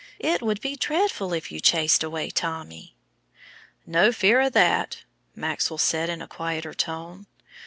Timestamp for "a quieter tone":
6.23-7.27